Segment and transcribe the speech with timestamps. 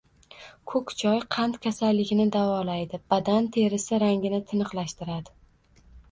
[0.71, 5.35] Ko‘k choy qand kasalligini davolaydi;– badan terisi rangini tiniqlashtiradi.